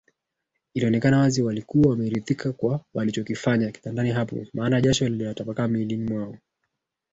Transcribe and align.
ilionekana 0.73 1.19
wazi 1.19 1.41
walikuwa 1.43 1.89
wameridhika 1.89 2.51
kwa 2.53 2.85
walichokifanya 2.93 3.71
kitandani 3.71 4.09
hapo 4.11 4.45
maana 4.53 4.81
jasho 4.81 5.09
liliwatapakaa 5.09 5.67
miilini 5.67 6.09
mwao 6.11 6.37